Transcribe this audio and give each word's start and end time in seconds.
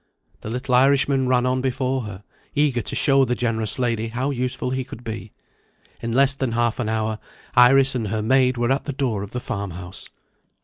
The 0.39 0.49
little 0.49 0.73
Irishman 0.73 1.27
ran 1.27 1.45
on 1.45 1.61
before 1.61 2.01
her, 2.05 2.23
eager 2.55 2.81
to 2.81 2.95
show 2.95 3.23
the 3.23 3.35
generous 3.35 3.77
lady 3.77 4.07
how 4.07 4.31
useful 4.31 4.71
he 4.71 4.83
could 4.83 5.03
be. 5.03 5.31
In 6.01 6.11
less 6.11 6.33
than 6.33 6.53
half 6.53 6.79
an 6.79 6.89
hour, 6.89 7.19
Iris 7.55 7.93
and 7.93 8.07
her 8.07 8.23
maid 8.23 8.57
were 8.57 8.71
at 8.71 8.85
the 8.85 8.93
door 8.93 9.21
of 9.21 9.29
the 9.29 9.39
farm 9.39 9.69
house. 9.69 10.09